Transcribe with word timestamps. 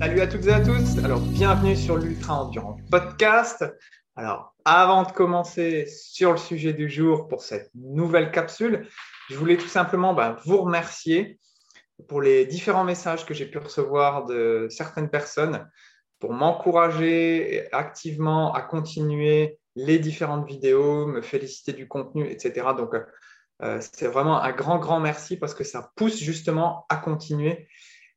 Salut 0.00 0.22
à 0.22 0.26
toutes 0.26 0.46
et 0.46 0.52
à 0.52 0.60
tous. 0.60 0.96
Alors, 1.04 1.20
bienvenue 1.20 1.76
sur 1.76 1.98
l'Ultra 1.98 2.44
Endurance 2.44 2.80
Podcast. 2.90 3.66
Alors, 4.16 4.54
avant 4.64 5.02
de 5.02 5.12
commencer 5.12 5.84
sur 5.84 6.30
le 6.30 6.38
sujet 6.38 6.72
du 6.72 6.88
jour 6.88 7.28
pour 7.28 7.42
cette 7.42 7.70
nouvelle 7.74 8.30
capsule, 8.30 8.88
je 9.28 9.36
voulais 9.36 9.58
tout 9.58 9.68
simplement 9.68 10.14
bah, 10.14 10.38
vous 10.46 10.62
remercier 10.62 11.38
pour 12.08 12.22
les 12.22 12.46
différents 12.46 12.82
messages 12.82 13.26
que 13.26 13.34
j'ai 13.34 13.44
pu 13.44 13.58
recevoir 13.58 14.24
de 14.24 14.68
certaines 14.70 15.10
personnes 15.10 15.68
pour 16.18 16.32
m'encourager 16.32 17.70
activement 17.70 18.54
à 18.54 18.62
continuer 18.62 19.58
les 19.76 19.98
différentes 19.98 20.48
vidéos, 20.48 21.06
me 21.08 21.20
féliciter 21.20 21.74
du 21.74 21.86
contenu, 21.86 22.26
etc. 22.26 22.68
Donc, 22.74 22.94
euh, 23.62 23.78
c'est 23.92 24.08
vraiment 24.08 24.40
un 24.40 24.52
grand, 24.52 24.78
grand 24.78 24.98
merci 24.98 25.36
parce 25.36 25.52
que 25.52 25.62
ça 25.62 25.92
pousse 25.94 26.18
justement 26.18 26.86
à 26.88 26.96
continuer. 26.96 27.68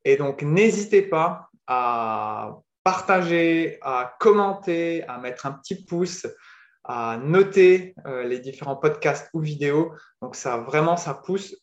Et 0.06 0.16
donc, 0.16 0.44
n'hésitez 0.44 1.02
pas 1.02 1.50
à 1.68 2.58
partager, 2.84 3.78
à 3.82 4.16
commenter, 4.20 5.04
à 5.08 5.18
mettre 5.18 5.46
un 5.46 5.54
petit 5.54 5.86
pouce, 5.86 6.28
à 6.84 7.18
noter 7.18 7.96
euh, 8.06 8.24
les 8.24 8.40
différents 8.40 8.76
podcasts 8.76 9.30
ou 9.34 9.40
vidéos. 9.40 9.94
Donc, 10.22 10.36
ça 10.36 10.58
vraiment, 10.58 10.98
ça 10.98 11.14
pousse 11.14 11.56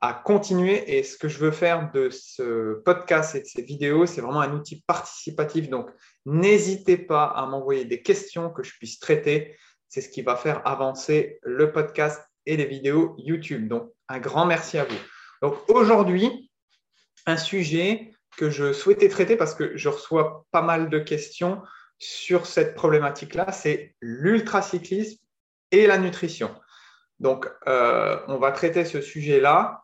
à 0.00 0.12
continuer. 0.12 0.96
Et 0.96 1.02
ce 1.02 1.16
que 1.16 1.28
je 1.28 1.38
veux 1.38 1.50
faire 1.50 1.90
de 1.92 2.10
ce 2.10 2.80
podcast 2.84 3.34
et 3.34 3.40
de 3.40 3.46
ces 3.46 3.62
vidéos, 3.62 4.06
c'est 4.06 4.20
vraiment 4.20 4.40
un 4.40 4.52
outil 4.52 4.84
participatif. 4.86 5.68
Donc, 5.68 5.90
n'hésitez 6.26 6.96
pas 6.96 7.24
à 7.24 7.46
m'envoyer 7.46 7.84
des 7.84 8.02
questions 8.02 8.50
que 8.50 8.62
je 8.62 8.72
puisse 8.78 9.00
traiter. 9.00 9.56
C'est 9.88 10.00
ce 10.00 10.08
qui 10.08 10.22
va 10.22 10.36
faire 10.36 10.66
avancer 10.66 11.38
le 11.42 11.72
podcast 11.72 12.22
et 12.46 12.56
les 12.56 12.66
vidéos 12.66 13.14
YouTube. 13.18 13.68
Donc, 13.68 13.90
un 14.08 14.20
grand 14.20 14.46
merci 14.46 14.78
à 14.78 14.84
vous. 14.84 14.98
Donc, 15.42 15.54
aujourd'hui, 15.68 16.50
un 17.26 17.36
sujet 17.36 18.12
que 18.38 18.50
je 18.50 18.72
souhaitais 18.72 19.08
traiter 19.08 19.36
parce 19.36 19.54
que 19.54 19.76
je 19.76 19.88
reçois 19.88 20.46
pas 20.52 20.62
mal 20.62 20.88
de 20.90 21.00
questions 21.00 21.60
sur 21.98 22.46
cette 22.46 22.76
problématique-là, 22.76 23.50
c'est 23.50 23.96
l'ultracyclisme 24.00 25.18
et 25.72 25.88
la 25.88 25.98
nutrition. 25.98 26.54
Donc, 27.18 27.50
euh, 27.66 28.16
on 28.28 28.38
va 28.38 28.52
traiter 28.52 28.84
ce 28.84 29.00
sujet-là. 29.00 29.82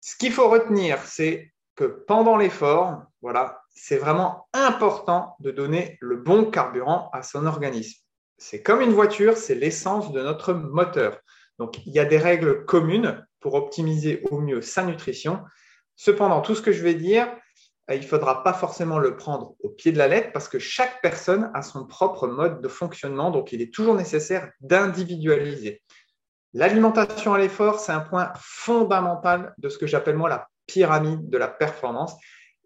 Ce 0.00 0.16
qu'il 0.16 0.32
faut 0.32 0.48
retenir, 0.48 0.98
c'est 1.04 1.52
que 1.76 1.84
pendant 1.84 2.36
l'effort, 2.36 3.04
voilà, 3.22 3.62
c'est 3.72 3.96
vraiment 3.96 4.48
important 4.52 5.36
de 5.38 5.52
donner 5.52 5.98
le 6.00 6.16
bon 6.16 6.50
carburant 6.50 7.10
à 7.12 7.22
son 7.22 7.46
organisme. 7.46 8.00
C'est 8.38 8.60
comme 8.60 8.80
une 8.80 8.92
voiture, 8.92 9.36
c'est 9.36 9.54
l'essence 9.54 10.10
de 10.10 10.20
notre 10.20 10.52
moteur. 10.52 11.20
Donc, 11.60 11.78
il 11.86 11.92
y 11.92 12.00
a 12.00 12.04
des 12.04 12.18
règles 12.18 12.64
communes 12.64 13.24
pour 13.38 13.54
optimiser 13.54 14.24
au 14.32 14.40
mieux 14.40 14.62
sa 14.62 14.82
nutrition. 14.82 15.44
Cependant, 15.94 16.40
tout 16.40 16.56
ce 16.56 16.62
que 16.62 16.72
je 16.72 16.82
vais 16.82 16.94
dire, 16.94 17.28
il 17.94 18.02
ne 18.02 18.06
faudra 18.06 18.42
pas 18.42 18.52
forcément 18.52 18.98
le 18.98 19.16
prendre 19.16 19.54
au 19.62 19.70
pied 19.70 19.92
de 19.92 19.98
la 19.98 20.08
lettre 20.08 20.30
parce 20.32 20.48
que 20.48 20.58
chaque 20.58 21.00
personne 21.00 21.50
a 21.54 21.62
son 21.62 21.86
propre 21.86 22.28
mode 22.28 22.60
de 22.60 22.68
fonctionnement. 22.68 23.30
Donc, 23.30 23.52
il 23.52 23.62
est 23.62 23.72
toujours 23.72 23.94
nécessaire 23.94 24.50
d'individualiser. 24.60 25.82
L'alimentation 26.52 27.34
à 27.34 27.38
l'effort, 27.38 27.80
c'est 27.80 27.92
un 27.92 28.00
point 28.00 28.32
fondamental 28.36 29.54
de 29.58 29.68
ce 29.68 29.78
que 29.78 29.86
j'appelle 29.86 30.16
moi 30.16 30.28
la 30.28 30.48
pyramide 30.66 31.30
de 31.30 31.38
la 31.38 31.48
performance. 31.48 32.14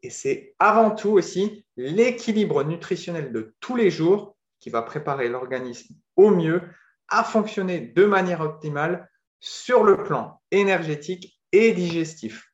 Et 0.02 0.10
c'est 0.10 0.54
avant 0.58 0.90
tout 0.90 1.10
aussi 1.10 1.64
l'équilibre 1.76 2.64
nutritionnel 2.64 3.32
de 3.32 3.54
tous 3.60 3.76
les 3.76 3.90
jours 3.90 4.36
qui 4.58 4.70
va 4.70 4.82
préparer 4.82 5.28
l'organisme 5.28 5.94
au 6.16 6.30
mieux 6.30 6.62
à 7.08 7.22
fonctionner 7.22 7.80
de 7.80 8.04
manière 8.04 8.40
optimale 8.40 9.08
sur 9.38 9.84
le 9.84 10.02
plan 10.02 10.40
énergétique 10.50 11.40
et 11.52 11.72
digestif. 11.72 12.48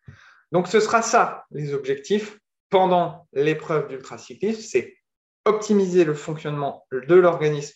Donc 0.53 0.69
ce 0.69 0.81
sera 0.81 1.03
ça 1.03 1.45
les 1.51 1.75
objectifs 1.75 2.39
pendant 2.71 3.27
l'épreuve 3.33 3.89
d'ultracyclisme, 3.89 4.61
c'est 4.61 4.97
optimiser 5.45 6.05
le 6.05 6.15
fonctionnement 6.15 6.87
de 6.93 7.15
l'organisme 7.15 7.75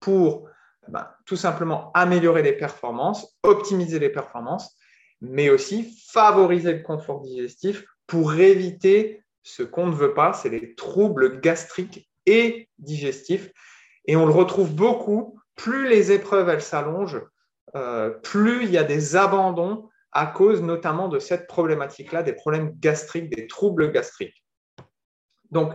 pour 0.00 0.48
ben, 0.88 1.08
tout 1.24 1.36
simplement 1.36 1.90
améliorer 1.94 2.42
les 2.42 2.52
performances, 2.52 3.36
optimiser 3.42 3.98
les 3.98 4.10
performances, 4.10 4.76
mais 5.20 5.48
aussi 5.48 5.96
favoriser 6.10 6.74
le 6.74 6.82
confort 6.82 7.22
digestif 7.22 7.84
pour 8.06 8.34
éviter 8.34 9.22
ce 9.42 9.62
qu'on 9.62 9.86
ne 9.86 9.94
veut 9.94 10.14
pas, 10.14 10.32
c'est 10.32 10.48
les 10.48 10.74
troubles 10.74 11.40
gastriques 11.40 12.10
et 12.26 12.68
digestifs. 12.78 13.50
Et 14.06 14.16
on 14.16 14.26
le 14.26 14.32
retrouve 14.32 14.74
beaucoup, 14.74 15.38
plus 15.56 15.88
les 15.88 16.12
épreuves 16.12 16.48
elles 16.48 16.62
s'allongent, 16.62 17.22
euh, 17.74 18.10
plus 18.10 18.64
il 18.64 18.70
y 18.70 18.78
a 18.78 18.84
des 18.84 19.16
abandons 19.16 19.88
à 20.14 20.26
cause 20.26 20.62
notamment 20.62 21.08
de 21.08 21.18
cette 21.18 21.46
problématique-là, 21.46 22.22
des 22.22 22.32
problèmes 22.32 22.72
gastriques, 22.78 23.34
des 23.34 23.46
troubles 23.46 23.92
gastriques. 23.92 24.44
Donc, 25.50 25.72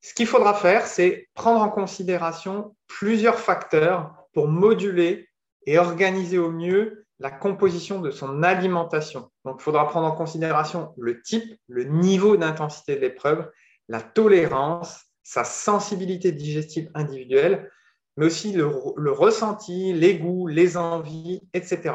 ce 0.00 0.12
qu'il 0.12 0.26
faudra 0.26 0.54
faire, 0.54 0.86
c'est 0.86 1.28
prendre 1.34 1.60
en 1.62 1.70
considération 1.70 2.76
plusieurs 2.86 3.38
facteurs 3.38 4.14
pour 4.34 4.48
moduler 4.48 5.28
et 5.66 5.78
organiser 5.78 6.38
au 6.38 6.50
mieux 6.50 7.06
la 7.20 7.30
composition 7.30 8.00
de 8.00 8.10
son 8.10 8.42
alimentation. 8.42 9.30
Donc, 9.44 9.56
il 9.60 9.62
faudra 9.62 9.88
prendre 9.88 10.06
en 10.06 10.14
considération 10.14 10.92
le 10.98 11.22
type, 11.22 11.58
le 11.68 11.84
niveau 11.84 12.36
d'intensité 12.36 12.96
de 12.96 13.00
l'épreuve, 13.00 13.50
la 13.88 14.02
tolérance, 14.02 15.04
sa 15.22 15.44
sensibilité 15.44 16.32
digestive 16.32 16.90
individuelle, 16.94 17.70
mais 18.16 18.26
aussi 18.26 18.52
le, 18.52 18.66
ressenti, 18.66 19.92
les 19.92 20.18
goûts, 20.18 20.46
les 20.46 20.76
envies, 20.76 21.48
etc. 21.54 21.94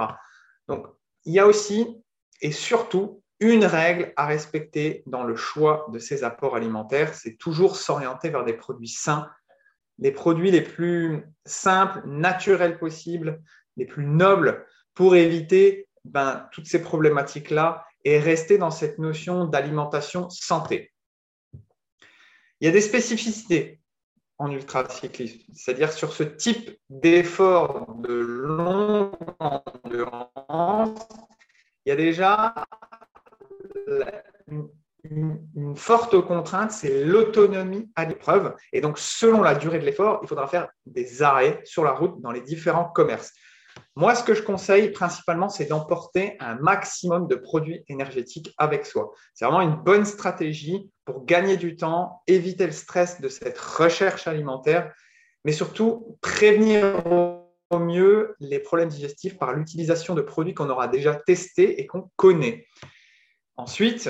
Donc, 0.67 0.87
il 1.25 1.33
y 1.33 1.39
a 1.39 1.47
aussi 1.47 2.03
et 2.41 2.51
surtout 2.51 3.21
une 3.39 3.65
règle 3.65 4.13
à 4.17 4.25
respecter 4.25 5.03
dans 5.05 5.23
le 5.23 5.35
choix 5.35 5.87
de 5.93 5.99
ces 5.99 6.23
apports 6.23 6.55
alimentaires, 6.55 7.13
c'est 7.13 7.37
toujours 7.37 7.75
s'orienter 7.75 8.29
vers 8.29 8.43
des 8.43 8.53
produits 8.53 8.89
sains, 8.89 9.29
les 9.97 10.11
produits 10.11 10.51
les 10.51 10.61
plus 10.61 11.23
simples, 11.45 12.01
naturels 12.05 12.77
possibles, 12.77 13.41
les 13.77 13.85
plus 13.85 14.05
nobles, 14.05 14.65
pour 14.93 15.15
éviter 15.15 15.87
ben, 16.03 16.47
toutes 16.51 16.67
ces 16.67 16.81
problématiques-là 16.81 17.85
et 18.03 18.19
rester 18.19 18.57
dans 18.57 18.71
cette 18.71 18.97
notion 18.97 19.45
d'alimentation 19.45 20.29
santé. 20.29 20.91
Il 22.59 22.65
y 22.65 22.67
a 22.67 22.71
des 22.71 22.81
spécificités 22.81 23.78
en 24.39 24.49
ultracyclisme, 24.51 25.39
c'est-à-dire 25.53 25.91
sur 25.91 26.13
ce 26.13 26.23
type 26.23 26.79
d'effort 26.89 27.93
de 27.99 28.13
longue 28.13 29.13
endurance, 29.39 31.07
il 31.85 31.89
y 31.89 31.91
a 31.91 31.95
déjà 31.95 32.53
une, 35.03 35.75
forte 35.75 36.19
contrainte, 36.21 36.71
c'est 36.71 37.03
l'autonomie 37.03 37.91
à 37.95 38.05
l'épreuve. 38.05 38.55
Et 38.73 38.81
donc, 38.81 38.97
selon 38.97 39.41
la 39.41 39.55
durée 39.55 39.79
de 39.79 39.85
l'effort, 39.85 40.19
il 40.23 40.27
faudra 40.27 40.47
faire 40.47 40.69
des 40.85 41.21
arrêts 41.21 41.61
sur 41.63 41.83
la 41.83 41.91
route 41.91 42.21
dans 42.21 42.31
les 42.31 42.41
différents 42.41 42.85
commerces. 42.89 43.33
Moi, 43.99 44.15
ce 44.15 44.23
que 44.23 44.33
je 44.33 44.41
conseille 44.41 44.91
principalement, 44.91 45.49
c'est 45.49 45.65
d'emporter 45.65 46.37
un 46.39 46.55
maximum 46.55 47.27
de 47.27 47.35
produits 47.35 47.83
énergétiques 47.89 48.53
avec 48.57 48.85
soi. 48.85 49.11
C'est 49.33 49.43
vraiment 49.43 49.59
une 49.59 49.75
bonne 49.75 50.05
stratégie 50.05 50.89
pour 51.03 51.25
gagner 51.25 51.57
du 51.57 51.75
temps, 51.75 52.23
éviter 52.25 52.65
le 52.65 52.71
stress 52.71 53.19
de 53.19 53.27
cette 53.27 53.59
recherche 53.59 54.25
alimentaire, 54.25 54.93
mais 55.43 55.51
surtout 55.51 56.17
prévenir 56.21 57.03
au 57.07 57.79
mieux 57.79 58.35
les 58.39 58.59
problèmes 58.59 58.87
digestifs 58.87 59.37
par 59.37 59.51
l'utilisation 59.51 60.15
de 60.15 60.21
produits 60.21 60.53
qu'on 60.53 60.69
aura 60.69 60.87
déjà 60.87 61.13
testés 61.13 61.81
et 61.81 61.85
qu'on 61.85 62.09
connaît. 62.15 62.67
Ensuite, 63.57 64.09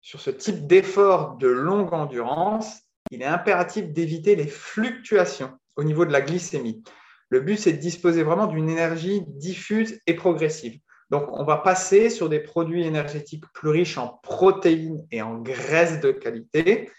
sur 0.00 0.20
ce 0.20 0.30
type 0.30 0.66
d'effort 0.66 1.36
de 1.36 1.46
longue 1.46 1.94
endurance, 1.94 2.80
il 3.12 3.22
est 3.22 3.26
impératif 3.26 3.86
d'éviter 3.92 4.34
les 4.34 4.48
fluctuations 4.48 5.56
au 5.76 5.84
niveau 5.84 6.04
de 6.04 6.10
la 6.10 6.22
glycémie. 6.22 6.82
Le 7.30 7.40
but, 7.40 7.58
c'est 7.58 7.72
de 7.72 7.78
disposer 7.78 8.22
vraiment 8.22 8.46
d'une 8.46 8.68
énergie 8.68 9.22
diffuse 9.26 10.00
et 10.06 10.14
progressive. 10.14 10.78
Donc, 11.10 11.28
on 11.32 11.44
va 11.44 11.56
passer 11.56 12.10
sur 12.10 12.28
des 12.28 12.40
produits 12.40 12.84
énergétiques 12.84 13.44
plus 13.54 13.70
riches 13.70 13.98
en 13.98 14.08
protéines 14.22 15.06
et 15.10 15.22
en 15.22 15.38
graisses 15.38 16.00
de 16.00 16.10
qualité. 16.10 16.90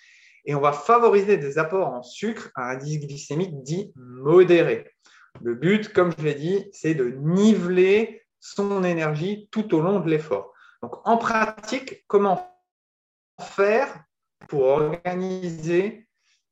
Et 0.45 0.55
on 0.55 0.61
va 0.61 0.71
favoriser 0.71 1.37
des 1.37 1.57
apports 1.59 1.89
en 1.89 2.01
sucre 2.01 2.49
à 2.55 2.71
indice 2.71 2.99
glycémique 2.99 3.61
dit 3.61 3.91
modéré. 3.95 4.89
Le 5.41 5.53
but, 5.53 5.93
comme 5.93 6.11
je 6.17 6.23
l'ai 6.23 6.33
dit, 6.33 6.69
c'est 6.71 6.95
de 6.95 7.11
niveler 7.21 8.23
son 8.39 8.83
énergie 8.83 9.47
tout 9.51 9.75
au 9.75 9.81
long 9.81 9.99
de 9.99 10.09
l'effort. 10.09 10.53
Donc, 10.81 10.95
en 11.05 11.17
pratique, 11.17 12.03
comment 12.07 12.49
faire 13.39 14.03
pour 14.47 14.63
organiser 14.63 16.08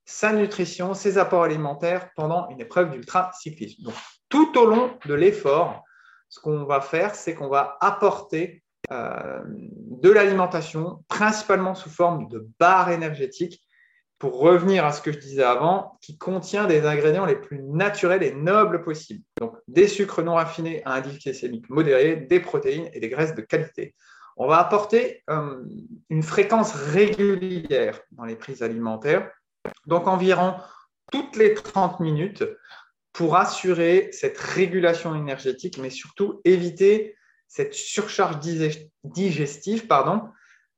sa 0.07 0.31
nutrition, 0.31 0.93
ses 0.93 1.17
apports 1.17 1.43
alimentaires 1.43 2.09
pendant 2.15 2.49
une 2.49 2.61
épreuve 2.61 2.91
d'ultra-cyclisme 2.91 3.83
Donc, 3.83 3.93
tout 4.29 4.57
au 4.57 4.65
long 4.65 4.97
de 5.05 5.13
l'effort, 5.13 5.83
ce 6.29 6.39
qu'on 6.39 6.63
va 6.63 6.79
faire, 6.79 7.13
c'est 7.13 7.35
qu'on 7.35 7.49
va 7.49 7.77
apporter 7.81 8.63
euh, 8.91 9.41
de 9.45 10.09
l'alimentation, 10.09 11.03
principalement 11.09 11.75
sous 11.75 11.89
forme 11.89 12.29
de 12.29 12.47
barres 12.57 12.89
énergétiques, 12.89 13.61
pour 14.17 14.39
revenir 14.39 14.83
à 14.83 14.93
ce 14.93 15.01
que 15.01 15.11
je 15.11 15.19
disais 15.19 15.43
avant, 15.43 15.97
qui 16.01 16.17
contient 16.17 16.65
des 16.65 16.85
ingrédients 16.85 17.25
les 17.25 17.35
plus 17.35 17.61
naturels 17.61 18.23
et 18.23 18.33
nobles 18.33 18.81
possibles. 18.81 19.23
Donc, 19.39 19.57
des 19.67 19.87
sucres 19.87 20.23
non 20.23 20.35
raffinés 20.35 20.81
à 20.85 20.93
indice 20.93 21.19
glycémique 21.19 21.69
modéré, 21.69 22.15
des 22.15 22.39
protéines 22.39 22.89
et 22.93 22.99
des 22.99 23.09
graisses 23.09 23.35
de 23.35 23.41
qualité 23.41 23.93
on 24.37 24.47
va 24.47 24.59
apporter 24.59 25.23
euh, 25.29 25.63
une 26.09 26.23
fréquence 26.23 26.73
régulière 26.73 27.99
dans 28.11 28.25
les 28.25 28.35
prises 28.35 28.61
alimentaires, 28.61 29.31
donc 29.85 30.07
environ 30.07 30.55
toutes 31.11 31.35
les 31.35 31.53
30 31.53 31.99
minutes, 31.99 32.43
pour 33.17 33.35
assurer 33.35 34.09
cette 34.11 34.37
régulation 34.37 35.15
énergétique, 35.15 35.79
mais 35.79 35.89
surtout 35.89 36.39
éviter 36.45 37.15
cette 37.47 37.73
surcharge 37.73 38.37
digestive, 39.03 39.87
pardon, 39.87 40.29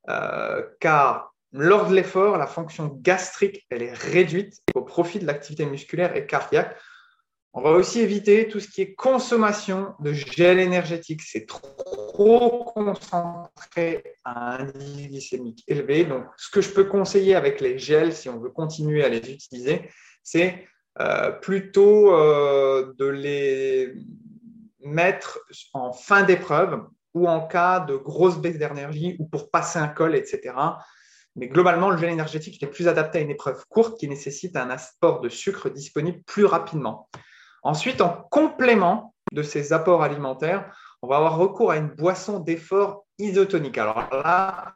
euh, 0.08 0.64
car 0.80 1.36
lors 1.52 1.90
de 1.90 1.96
l'effort, 1.96 2.38
la 2.38 2.48
fonction 2.48 2.98
gastrique 3.02 3.66
elle 3.70 3.84
est 3.84 3.94
réduite 3.94 4.62
au 4.74 4.84
profit 4.84 5.20
de 5.20 5.26
l'activité 5.26 5.66
musculaire 5.66 6.16
et 6.16 6.26
cardiaque. 6.26 6.78
On 7.52 7.62
va 7.62 7.72
aussi 7.72 8.00
éviter 8.00 8.48
tout 8.48 8.62
ce 8.62 8.70
qui 8.70 8.84
est 8.84 8.94
consommation 8.94 9.94
de 10.00 10.14
gel 10.14 10.60
énergétique. 10.60 11.22
C'est 11.22 11.46
trop 11.46 12.09
concentré 12.20 14.04
à 14.26 14.56
un 14.56 14.68
indice 14.68 15.08
glycémique 15.08 15.64
élevé. 15.68 16.04
Donc, 16.04 16.26
ce 16.38 16.50
que 16.50 16.62
je 16.62 16.70
peux 16.70 16.84
conseiller 16.84 17.36
avec 17.36 17.62
les 17.62 17.78
gels, 17.80 18.14
si 18.14 18.30
on 18.30 18.40
veut 18.40 18.50
continuer 18.50 19.04
à 19.04 19.10
les 19.10 19.32
utiliser, 19.32 19.90
c'est 20.22 20.68
euh, 21.00 21.32
plutôt 21.32 22.14
euh, 22.14 22.94
de 22.98 23.06
les 23.06 23.94
mettre 24.82 25.40
en 25.74 25.94
fin 25.94 26.24
d'épreuve 26.24 26.84
ou 27.14 27.28
en 27.28 27.48
cas 27.48 27.80
de 27.80 27.96
grosse 27.96 28.38
baisse 28.38 28.58
d'énergie 28.58 29.16
ou 29.20 29.26
pour 29.26 29.50
passer 29.50 29.80
un 29.80 29.88
col, 29.88 30.16
etc. 30.16 30.54
Mais 31.36 31.48
globalement, 31.48 31.90
le 31.90 31.98
gel 31.98 32.10
énergétique 32.10 32.62
est 32.62 32.68
plus 32.68 32.88
adapté 32.88 33.20
à 33.20 33.22
une 33.22 33.30
épreuve 33.30 33.64
courte 33.70 33.98
qui 33.98 34.10
nécessite 34.10 34.58
un 34.58 34.70
apport 34.70 35.22
de 35.22 35.30
sucre 35.30 35.70
disponible 35.70 36.22
plus 36.26 36.46
rapidement. 36.46 37.10
Ensuite, 37.64 38.02
en 38.02 38.10
complément 38.30 39.14
de 39.32 39.44
ces 39.44 39.74
apports 39.74 40.04
alimentaires, 40.04 40.74
on 41.02 41.08
va 41.08 41.18
avoir 41.18 41.38
recours 41.38 41.72
à 41.72 41.78
une 41.78 41.88
boisson 41.88 42.40
d'effort 42.40 43.06
isotonique. 43.18 43.78
Alors 43.78 44.10
là, 44.12 44.76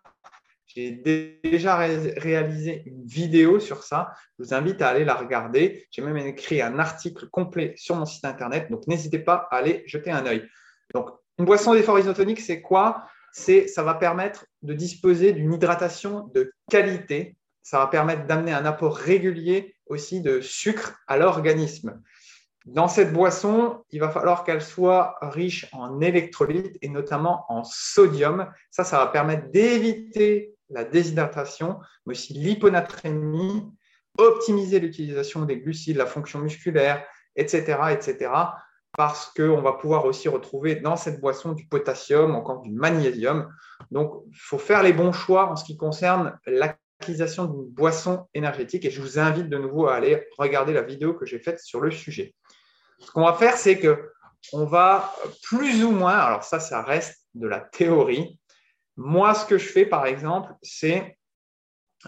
j'ai 0.66 0.92
déjà 0.92 1.78
réalisé 1.78 2.84
une 2.86 3.06
vidéo 3.06 3.60
sur 3.60 3.84
ça. 3.84 4.12
Je 4.38 4.44
vous 4.44 4.54
invite 4.54 4.82
à 4.82 4.90
aller 4.90 5.06
la 5.06 5.14
regarder. 5.14 5.86
J'ai 5.92 6.02
même 6.02 6.18
écrit 6.18 6.62
un 6.62 6.80
article 6.80 7.30
complet 7.30 7.74
sur 7.78 7.96
mon 7.96 8.06
site 8.06 8.26
internet. 8.26 8.72
Donc, 8.72 8.88
n'hésitez 8.88 9.20
pas 9.20 9.48
à 9.52 9.58
aller 9.58 9.84
jeter 9.86 10.12
un 10.12 10.26
œil. 10.26 10.48
Donc, 10.94 11.10
une 11.38 11.46
boisson 11.46 11.74
d'effort 11.74 12.00
isotonique, 12.00 12.40
c'est 12.40 12.62
quoi? 12.62 13.06
C'est 13.32 13.68
ça 13.68 13.84
va 13.84 13.96
permettre 13.96 14.46
de 14.62 14.74
disposer 14.74 15.34
d'une 15.34 15.54
hydratation 15.54 16.30
de 16.34 16.54
qualité. 16.70 17.38
Ça 17.62 17.80
va 17.80 17.88
permettre 17.88 18.26
d'amener 18.26 18.54
un 18.54 18.66
apport 18.66 18.96
régulier 18.96 19.76
aussi 19.88 20.22
de 20.22 20.42
sucre 20.42 21.00
à 21.08 21.18
l'organisme. 21.18 22.02
Dans 22.66 22.88
cette 22.88 23.12
boisson, 23.12 23.84
il 23.92 24.00
va 24.00 24.10
falloir 24.10 24.46
qu'elle 24.46 24.62
soit 24.62 25.18
riche 25.22 25.68
en 25.74 26.00
électrolytes 26.00 26.78
et 26.82 26.88
notamment 26.88 27.46
en 27.50 27.64
sodium. 27.66 28.50
Ça, 28.72 28.86
ça 28.86 29.00
va 29.00 29.08
permettre 29.08 29.50
d'éviter 29.52 30.56
la 30.70 30.86
déshydratation, 30.86 31.80
mais 32.06 32.12
aussi 32.12 32.34
l'hyponatrémie, 32.34 33.70
optimiser 34.18 34.80
l'utilisation 34.80 35.44
des 35.44 35.58
glucides, 35.58 35.98
la 35.98 36.06
fonction 36.06 36.40
musculaire, 36.40 37.06
etc., 37.36 37.78
etc., 37.92 38.32
parce 38.96 39.26
qu'on 39.36 39.62
va 39.62 39.74
pouvoir 39.74 40.06
aussi 40.06 40.30
retrouver 40.30 40.76
dans 40.76 40.96
cette 40.96 41.20
boisson 41.20 41.54
du 41.54 41.66
potassium, 41.66 42.36
encore 42.36 42.62
du 42.62 42.72
magnésium. 42.72 43.50
Donc, 43.90 44.24
il 44.30 44.38
faut 44.38 44.60
faire 44.60 44.84
les 44.84 44.94
bons 44.94 45.12
choix 45.12 45.50
en 45.50 45.56
ce 45.56 45.66
qui 45.66 45.78
concerne 45.78 46.38
l'acquisition 46.46 47.46
d'une 47.46 47.66
boisson 47.66 48.28
énergétique 48.36 48.86
et 48.86 48.92
je 48.92 49.02
vous 49.02 49.18
invite 49.18 49.50
de 49.50 49.58
nouveau 49.58 49.88
à 49.88 49.96
aller 49.96 50.28
regarder 50.38 50.74
la 50.74 50.84
vidéo 50.84 51.16
que 51.16 51.26
j'ai 51.26 51.40
faite 51.40 51.60
sur 51.60 51.82
le 51.82 51.90
sujet. 51.90 52.36
Ce 53.06 53.12
qu'on 53.12 53.26
va 53.26 53.34
faire, 53.34 53.58
c'est 53.58 53.80
que 53.80 54.12
on 54.52 54.66
va 54.66 55.14
plus 55.44 55.84
ou 55.84 55.92
moins, 55.92 56.18
alors 56.18 56.44
ça, 56.44 56.60
ça 56.60 56.82
reste 56.82 57.28
de 57.34 57.48
la 57.48 57.60
théorie. 57.60 58.40
Moi, 58.98 59.34
ce 59.34 59.46
que 59.46 59.58
je 59.58 59.68
fais, 59.68 59.86
par 59.86 60.06
exemple, 60.06 60.52
c'est 60.62 61.18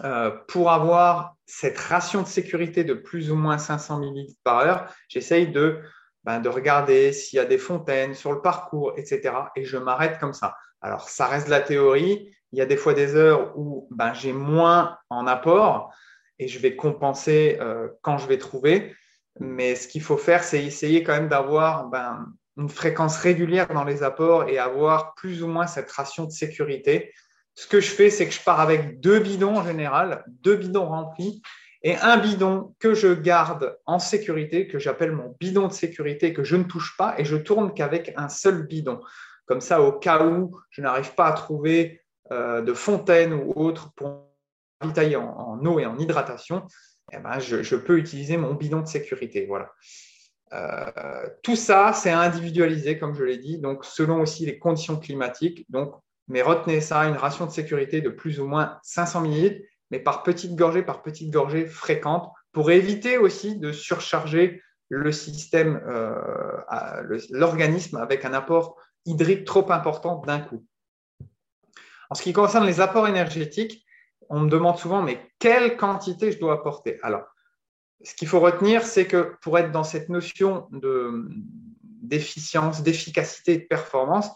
euh, 0.04 0.30
pour 0.48 0.70
avoir 0.70 1.36
cette 1.46 1.78
ration 1.78 2.22
de 2.22 2.26
sécurité 2.26 2.84
de 2.84 2.94
plus 2.94 3.30
ou 3.30 3.34
moins 3.34 3.56
500 3.56 4.02
ml 4.02 4.26
par 4.44 4.58
heure, 4.58 4.94
j'essaye 5.08 5.48
de, 5.48 5.80
ben, 6.24 6.40
de 6.40 6.48
regarder 6.48 7.12
s'il 7.12 7.38
y 7.38 7.40
a 7.40 7.46
des 7.46 7.58
fontaines 7.58 8.14
sur 8.14 8.32
le 8.32 8.42
parcours, 8.42 8.92
etc. 8.96 9.32
Et 9.56 9.64
je 9.64 9.78
m'arrête 9.78 10.18
comme 10.18 10.34
ça. 10.34 10.56
Alors, 10.82 11.08
ça 11.08 11.26
reste 11.26 11.46
de 11.46 11.50
la 11.50 11.60
théorie. 11.60 12.30
Il 12.52 12.58
y 12.58 12.62
a 12.62 12.66
des 12.66 12.76
fois 12.76 12.94
des 12.94 13.16
heures 13.16 13.56
où 13.58 13.88
ben, 13.90 14.12
j'ai 14.12 14.32
moins 14.32 14.98
en 15.08 15.26
apport 15.26 15.92
et 16.38 16.48
je 16.48 16.58
vais 16.58 16.76
compenser 16.76 17.56
euh, 17.60 17.88
quand 18.02 18.18
je 18.18 18.26
vais 18.26 18.38
trouver. 18.38 18.94
Mais 19.38 19.74
ce 19.74 19.88
qu'il 19.88 20.02
faut 20.02 20.16
faire, 20.16 20.42
c'est 20.42 20.64
essayer 20.64 21.02
quand 21.02 21.12
même 21.12 21.28
d'avoir 21.28 21.88
ben, 21.88 22.26
une 22.56 22.68
fréquence 22.68 23.18
régulière 23.18 23.68
dans 23.68 23.84
les 23.84 24.02
apports 24.02 24.48
et 24.48 24.58
avoir 24.58 25.14
plus 25.14 25.42
ou 25.42 25.48
moins 25.48 25.66
cette 25.66 25.90
ration 25.90 26.24
de 26.24 26.30
sécurité. 26.30 27.12
Ce 27.54 27.66
que 27.66 27.80
je 27.80 27.90
fais, 27.90 28.10
c'est 28.10 28.26
que 28.26 28.34
je 28.34 28.42
pars 28.42 28.60
avec 28.60 29.00
deux 29.00 29.18
bidons 29.18 29.56
en 29.56 29.64
général, 29.64 30.24
deux 30.26 30.56
bidons 30.56 30.86
remplis 30.86 31.42
et 31.82 31.96
un 31.96 32.16
bidon 32.16 32.74
que 32.78 32.94
je 32.94 33.08
garde 33.08 33.78
en 33.84 33.98
sécurité, 33.98 34.66
que 34.66 34.78
j'appelle 34.78 35.12
mon 35.12 35.36
bidon 35.38 35.68
de 35.68 35.72
sécurité, 35.72 36.32
que 36.32 36.44
je 36.44 36.56
ne 36.56 36.64
touche 36.64 36.96
pas 36.96 37.14
et 37.18 37.24
je 37.24 37.36
tourne 37.36 37.74
qu'avec 37.74 38.12
un 38.16 38.28
seul 38.28 38.66
bidon. 38.66 39.00
Comme 39.46 39.60
ça, 39.60 39.80
au 39.82 39.92
cas 39.92 40.24
où 40.24 40.58
je 40.70 40.80
n'arrive 40.80 41.14
pas 41.14 41.26
à 41.26 41.32
trouver 41.32 42.00
euh, 42.32 42.62
de 42.62 42.72
fontaine 42.72 43.32
ou 43.32 43.52
autre 43.54 43.92
pour 43.94 44.32
ravitailler 44.80 45.16
en 45.16 45.64
eau 45.64 45.78
et 45.78 45.86
en 45.86 45.96
hydratation, 45.98 46.66
eh 47.12 47.18
ben, 47.18 47.38
je, 47.38 47.76
peux 47.76 47.98
utiliser 47.98 48.36
mon 48.36 48.54
bidon 48.54 48.80
de 48.80 48.86
sécurité. 48.86 49.46
Voilà. 49.46 49.72
Euh, 50.52 51.28
tout 51.42 51.56
ça, 51.56 51.92
c'est 51.92 52.10
individualisé, 52.10 52.98
comme 52.98 53.14
je 53.14 53.24
l'ai 53.24 53.38
dit, 53.38 53.58
donc 53.58 53.84
selon 53.84 54.20
aussi 54.20 54.46
les 54.46 54.58
conditions 54.58 54.98
climatiques. 54.98 55.64
Donc, 55.70 55.94
mais 56.28 56.42
retenez 56.42 56.80
ça, 56.80 57.06
une 57.06 57.16
ration 57.16 57.46
de 57.46 57.52
sécurité 57.52 58.00
de 58.00 58.08
plus 58.08 58.40
ou 58.40 58.46
moins 58.46 58.78
500 58.82 59.24
ml, 59.24 59.62
mais 59.90 60.00
par 60.00 60.22
petite 60.24 60.56
gorgée, 60.56 60.82
par 60.82 61.02
petite 61.02 61.30
gorgée 61.30 61.66
fréquente, 61.66 62.32
pour 62.52 62.70
éviter 62.70 63.18
aussi 63.18 63.56
de 63.56 63.70
surcharger 63.70 64.62
le 64.88 65.12
système, 65.12 65.80
euh, 65.86 67.18
l'organisme 67.30 67.96
avec 67.96 68.24
un 68.24 68.32
apport 68.32 68.76
hydrique 69.04 69.44
trop 69.44 69.70
important 69.70 70.22
d'un 70.26 70.40
coup. 70.40 70.64
En 72.10 72.14
ce 72.14 72.22
qui 72.22 72.32
concerne 72.32 72.66
les 72.66 72.80
apports 72.80 73.08
énergétiques, 73.08 73.85
on 74.28 74.40
me 74.40 74.48
demande 74.48 74.78
souvent, 74.78 75.02
mais 75.02 75.20
quelle 75.38 75.76
quantité 75.76 76.32
je 76.32 76.38
dois 76.38 76.54
apporter? 76.54 76.98
Alors, 77.02 77.24
ce 78.02 78.14
qu'il 78.14 78.28
faut 78.28 78.40
retenir, 78.40 78.82
c'est 78.84 79.06
que 79.06 79.34
pour 79.42 79.58
être 79.58 79.72
dans 79.72 79.84
cette 79.84 80.08
notion 80.08 80.68
d'efficience, 82.02 82.82
d'efficacité 82.82 83.52
et 83.54 83.58
de 83.58 83.66
performance, 83.66 84.28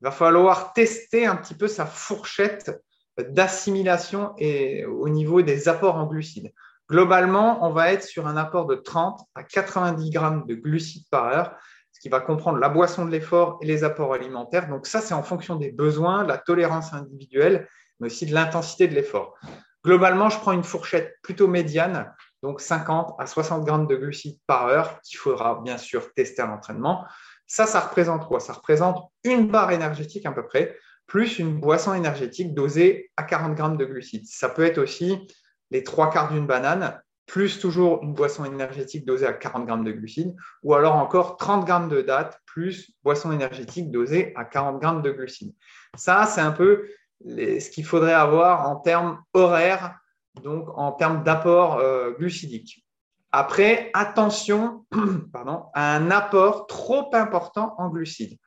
il 0.00 0.04
va 0.04 0.10
falloir 0.10 0.72
tester 0.72 1.26
un 1.26 1.36
petit 1.36 1.54
peu 1.54 1.68
sa 1.68 1.86
fourchette 1.86 2.82
d'assimilation 3.18 4.32
et 4.38 4.84
au 4.86 5.08
niveau 5.08 5.42
des 5.42 5.68
apports 5.68 5.96
en 5.96 6.06
glucides. 6.06 6.52
Globalement, 6.88 7.64
on 7.66 7.70
va 7.70 7.92
être 7.92 8.02
sur 8.02 8.26
un 8.26 8.36
apport 8.36 8.66
de 8.66 8.74
30 8.74 9.20
à 9.34 9.44
90 9.44 10.10
grammes 10.10 10.46
de 10.46 10.54
glucides 10.54 11.08
par 11.10 11.26
heure, 11.26 11.56
ce 11.92 12.00
qui 12.00 12.08
va 12.08 12.20
comprendre 12.20 12.58
la 12.58 12.68
boisson 12.68 13.04
de 13.04 13.10
l'effort 13.10 13.58
et 13.62 13.66
les 13.66 13.84
apports 13.84 14.14
alimentaires. 14.14 14.68
Donc 14.68 14.86
ça, 14.86 15.00
c'est 15.00 15.14
en 15.14 15.22
fonction 15.22 15.56
des 15.56 15.70
besoins, 15.70 16.24
de 16.24 16.28
la 16.28 16.38
tolérance 16.38 16.92
individuelle 16.92 17.68
mais 18.02 18.08
aussi 18.08 18.26
de 18.26 18.34
l'intensité 18.34 18.88
de 18.88 18.94
l'effort. 18.94 19.38
Globalement, 19.84 20.28
je 20.28 20.38
prends 20.38 20.52
une 20.52 20.64
fourchette 20.64 21.14
plutôt 21.22 21.46
médiane, 21.46 22.12
donc 22.42 22.60
50 22.60 23.14
à 23.18 23.26
60 23.26 23.64
grammes 23.64 23.86
de 23.86 23.96
glucides 23.96 24.38
par 24.46 24.66
heure, 24.66 25.00
qu'il 25.02 25.18
faudra 25.18 25.60
bien 25.62 25.78
sûr 25.78 26.12
tester 26.12 26.42
à 26.42 26.46
l'entraînement. 26.46 27.04
Ça, 27.46 27.66
ça 27.66 27.80
représente 27.80 28.26
quoi? 28.26 28.40
Ça 28.40 28.52
représente 28.52 29.10
une 29.24 29.48
barre 29.48 29.70
énergétique 29.70 30.26
à 30.26 30.32
peu 30.32 30.44
près, 30.44 30.76
plus 31.06 31.38
une 31.38 31.60
boisson 31.60 31.94
énergétique 31.94 32.54
dosée 32.54 33.10
à 33.16 33.22
40 33.22 33.54
grammes 33.54 33.76
de 33.76 33.84
glucides. 33.84 34.26
Ça 34.26 34.48
peut 34.48 34.64
être 34.64 34.78
aussi 34.78 35.28
les 35.70 35.84
trois 35.84 36.10
quarts 36.10 36.32
d'une 36.32 36.46
banane, 36.46 37.00
plus 37.26 37.60
toujours 37.60 38.02
une 38.02 38.14
boisson 38.14 38.44
énergétique 38.44 39.06
dosée 39.06 39.26
à 39.26 39.32
40 39.32 39.66
grammes 39.66 39.84
de 39.84 39.92
glucides, 39.92 40.34
ou 40.62 40.74
alors 40.74 40.96
encore 40.96 41.36
30 41.36 41.64
grammes 41.64 41.88
de 41.88 42.02
dattes, 42.02 42.40
plus 42.46 42.92
boisson 43.02 43.32
énergétique 43.32 43.90
dosée 43.90 44.32
à 44.36 44.44
40 44.44 44.80
grammes 44.80 45.02
de 45.02 45.10
glucides. 45.10 45.54
Ça, 45.96 46.26
c'est 46.26 46.40
un 46.40 46.52
peu 46.52 46.88
ce 47.26 47.70
qu'il 47.70 47.84
faudrait 47.84 48.12
avoir 48.12 48.68
en 48.68 48.76
termes 48.76 49.22
horaires, 49.32 49.98
donc 50.42 50.66
en 50.76 50.92
termes 50.92 51.22
d'apport 51.22 51.76
euh, 51.76 52.12
glucidique. 52.12 52.84
Après, 53.32 53.90
attention 53.94 54.84
à 55.74 55.96
un 55.96 56.10
apport 56.10 56.66
trop 56.66 57.14
important 57.14 57.74
en 57.78 57.88
glucides. 57.88 58.38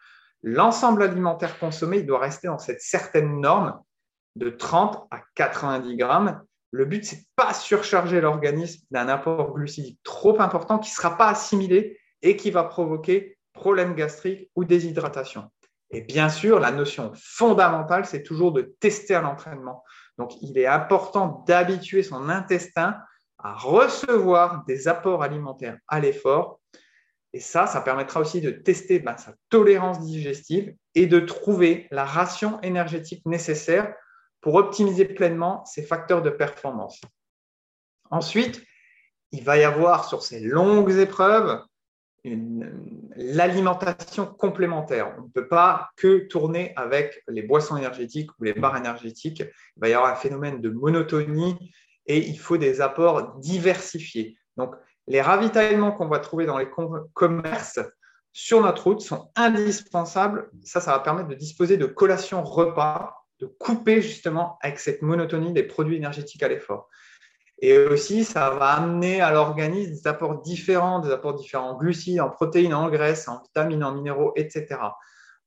L'ensemble 0.43 1.01
alimentaire 1.01 1.57
consommé 1.57 2.03
doit 2.03 2.19
rester 2.19 2.47
dans 2.47 2.59
cette 2.59 2.81
certaine 2.81 3.41
norme 3.41 3.81
de 4.35 4.49
30 4.49 5.07
à 5.09 5.21
90 5.33 5.95
grammes. 5.95 6.43
Le 6.69 6.85
but, 6.85 7.03
c'est 7.03 7.15
de 7.15 7.25
pas 7.35 7.53
surcharger 7.53 8.21
l'organisme 8.21 8.85
d'un 8.91 9.07
apport 9.07 9.53
glucidique 9.53 9.99
trop 10.03 10.39
important 10.39 10.77
qui 10.77 10.91
ne 10.91 10.95
sera 10.95 11.17
pas 11.17 11.29
assimilé 11.29 11.97
et 12.21 12.35
qui 12.35 12.51
va 12.51 12.63
provoquer 12.63 13.39
problème 13.53 13.95
gastrique 13.95 14.51
ou 14.55 14.65
déshydratation. 14.65 15.49
Et 15.91 16.01
bien 16.01 16.29
sûr, 16.29 16.59
la 16.59 16.71
notion 16.71 17.11
fondamentale, 17.15 18.05
c'est 18.05 18.23
toujours 18.23 18.51
de 18.51 18.75
tester 18.79 19.15
à 19.15 19.21
l'entraînement. 19.21 19.83
Donc, 20.17 20.31
il 20.41 20.57
est 20.57 20.65
important 20.65 21.43
d'habituer 21.47 22.03
son 22.03 22.29
intestin 22.29 22.97
à 23.37 23.53
recevoir 23.53 24.65
des 24.65 24.87
apports 24.87 25.23
alimentaires 25.23 25.77
à 25.87 25.99
l'effort. 25.99 26.59
Et 27.33 27.39
ça, 27.39 27.67
ça 27.67 27.81
permettra 27.81 28.21
aussi 28.21 28.41
de 28.41 28.49
tester 28.49 28.99
ben, 28.99 29.17
sa 29.17 29.33
tolérance 29.49 29.99
digestive 29.99 30.73
et 30.95 31.05
de 31.05 31.19
trouver 31.19 31.87
la 31.91 32.05
ration 32.05 32.61
énergétique 32.61 33.25
nécessaire 33.25 33.93
pour 34.41 34.55
optimiser 34.55 35.05
pleinement 35.05 35.65
ces 35.65 35.83
facteurs 35.83 36.21
de 36.21 36.29
performance. 36.29 37.01
Ensuite, 38.09 38.63
il 39.31 39.43
va 39.43 39.57
y 39.57 39.63
avoir 39.63 40.07
sur 40.07 40.23
ces 40.23 40.39
longues 40.39 40.91
épreuves 40.91 41.61
l'alimentation 43.15 44.25
complémentaire. 44.25 45.15
On 45.17 45.23
ne 45.23 45.29
peut 45.29 45.47
pas 45.47 45.89
que 45.95 46.27
tourner 46.27 46.73
avec 46.75 47.23
les 47.27 47.43
boissons 47.43 47.77
énergétiques 47.77 48.31
ou 48.39 48.43
les 48.43 48.53
barres 48.53 48.77
énergétiques. 48.77 49.41
Il 49.41 49.79
va 49.81 49.89
y 49.89 49.93
avoir 49.93 50.11
un 50.11 50.15
phénomène 50.15 50.61
de 50.61 50.69
monotonie 50.69 51.55
et 52.07 52.17
il 52.17 52.37
faut 52.37 52.57
des 52.57 52.81
apports 52.81 53.37
diversifiés. 53.39 54.37
Donc, 54.57 54.75
les 55.07 55.21
ravitaillements 55.21 55.91
qu'on 55.91 56.07
va 56.07 56.19
trouver 56.19 56.45
dans 56.45 56.57
les 56.57 56.69
commerces 57.13 57.79
sur 58.31 58.61
notre 58.61 58.85
route 58.85 59.01
sont 59.01 59.31
indispensables. 59.35 60.49
Ça, 60.63 60.81
ça 60.81 60.91
va 60.91 60.99
permettre 60.99 61.29
de 61.29 61.35
disposer 61.35 61.77
de 61.77 61.85
collations 61.85 62.43
repas, 62.43 63.15
de 63.39 63.45
couper 63.45 64.01
justement 64.01 64.57
avec 64.61 64.79
cette 64.79 65.01
monotonie 65.01 65.53
des 65.53 65.63
produits 65.63 65.95
énergétiques 65.95 66.43
à 66.43 66.47
l'effort. 66.47 66.89
Et 67.59 67.77
aussi, 67.77 68.25
ça 68.25 68.49
va 68.49 68.71
amener 68.71 69.21
à 69.21 69.31
l'organisme 69.31 69.91
des 69.91 70.07
apports 70.07 70.41
différents, 70.41 70.99
des 70.99 71.11
apports 71.11 71.35
différents 71.35 71.71
en 71.71 71.77
glucides, 71.77 72.19
en 72.19 72.29
protéines, 72.29 72.73
en 72.73 72.89
graisses, 72.89 73.27
en 73.27 73.41
vitamines, 73.41 73.83
en 73.83 73.93
minéraux, 73.93 74.33
etc. 74.35 74.77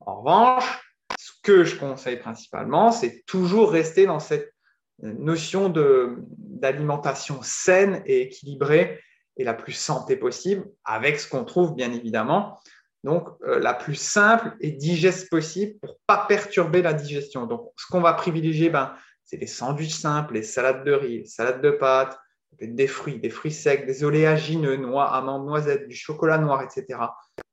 En 0.00 0.20
revanche, 0.20 0.80
ce 1.16 1.32
que 1.42 1.64
je 1.64 1.76
conseille 1.76 2.16
principalement, 2.16 2.92
c'est 2.92 3.24
toujours 3.26 3.70
rester 3.70 4.06
dans 4.06 4.20
cette 4.20 4.54
notion 5.02 5.68
d'alimentation 5.68 7.40
saine 7.42 8.02
et 8.06 8.22
équilibrée 8.22 9.00
et 9.36 9.44
la 9.44 9.54
plus 9.54 9.72
santé 9.72 10.16
possible, 10.16 10.64
avec 10.84 11.20
ce 11.20 11.28
qu'on 11.28 11.44
trouve 11.44 11.74
bien 11.74 11.92
évidemment. 11.92 12.58
Donc, 13.04 13.28
euh, 13.44 13.60
la 13.60 13.74
plus 13.74 13.94
simple 13.94 14.56
et 14.60 14.72
digeste 14.72 15.30
possible 15.30 15.78
pour 15.78 15.90
ne 15.90 15.96
pas 16.06 16.26
perturber 16.26 16.82
la 16.82 16.92
digestion. 16.92 17.46
Donc, 17.46 17.70
ce 17.76 17.86
qu'on 17.86 18.00
va 18.00 18.12
privilégier, 18.14 18.70
ben, 18.70 18.92
c'est 19.28 19.36
les 19.36 19.46
sandwichs 19.46 19.94
simples, 19.94 20.34
les 20.34 20.42
salades 20.42 20.84
de 20.84 20.92
riz, 20.92 21.18
les 21.18 21.26
salades 21.26 21.60
de 21.60 21.70
pâtes, 21.70 22.18
des 22.62 22.86
fruits, 22.86 23.20
des 23.20 23.28
fruits 23.28 23.52
secs, 23.52 23.84
des 23.84 24.02
oléagineux, 24.02 24.76
noix, 24.76 25.04
amandes, 25.14 25.46
noisettes, 25.46 25.86
du 25.86 25.94
chocolat 25.94 26.38
noir, 26.38 26.62
etc. 26.62 26.98